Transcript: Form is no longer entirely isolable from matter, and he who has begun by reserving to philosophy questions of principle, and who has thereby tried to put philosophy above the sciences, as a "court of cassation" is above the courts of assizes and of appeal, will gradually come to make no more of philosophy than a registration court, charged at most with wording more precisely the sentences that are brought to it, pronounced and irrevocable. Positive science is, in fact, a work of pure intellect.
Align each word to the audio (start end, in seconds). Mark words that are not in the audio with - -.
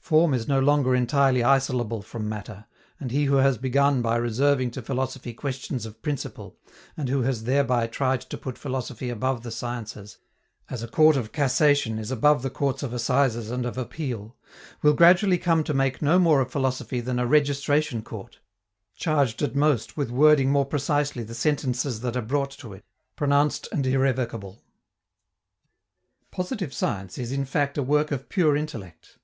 Form 0.00 0.34
is 0.34 0.48
no 0.48 0.58
longer 0.58 0.92
entirely 0.92 1.44
isolable 1.44 2.02
from 2.02 2.28
matter, 2.28 2.64
and 2.98 3.12
he 3.12 3.26
who 3.26 3.36
has 3.36 3.56
begun 3.58 4.02
by 4.02 4.16
reserving 4.16 4.72
to 4.72 4.82
philosophy 4.82 5.32
questions 5.32 5.86
of 5.86 6.02
principle, 6.02 6.56
and 6.96 7.08
who 7.08 7.22
has 7.22 7.44
thereby 7.44 7.86
tried 7.86 8.20
to 8.22 8.36
put 8.36 8.58
philosophy 8.58 9.08
above 9.08 9.44
the 9.44 9.52
sciences, 9.52 10.18
as 10.68 10.82
a 10.82 10.88
"court 10.88 11.14
of 11.14 11.30
cassation" 11.30 11.96
is 11.96 12.10
above 12.10 12.42
the 12.42 12.50
courts 12.50 12.82
of 12.82 12.92
assizes 12.92 13.52
and 13.52 13.64
of 13.64 13.78
appeal, 13.78 14.36
will 14.82 14.94
gradually 14.94 15.38
come 15.38 15.62
to 15.62 15.72
make 15.72 16.02
no 16.02 16.18
more 16.18 16.40
of 16.40 16.50
philosophy 16.50 17.00
than 17.00 17.20
a 17.20 17.24
registration 17.24 18.02
court, 18.02 18.40
charged 18.96 19.42
at 19.42 19.54
most 19.54 19.96
with 19.96 20.10
wording 20.10 20.50
more 20.50 20.66
precisely 20.66 21.22
the 21.22 21.34
sentences 21.36 22.00
that 22.00 22.16
are 22.16 22.20
brought 22.20 22.50
to 22.50 22.72
it, 22.72 22.84
pronounced 23.14 23.68
and 23.70 23.86
irrevocable. 23.86 24.60
Positive 26.32 26.74
science 26.74 27.16
is, 27.16 27.30
in 27.30 27.44
fact, 27.44 27.78
a 27.78 27.82
work 27.84 28.10
of 28.10 28.28
pure 28.28 28.56
intellect. 28.56 29.18